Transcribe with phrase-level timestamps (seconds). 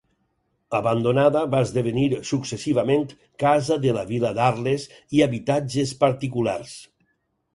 [0.77, 3.05] Abandonada, va esdevenir successivament
[3.43, 4.87] Casa de la Vila d'Arles
[5.19, 6.75] i habitatges particulars.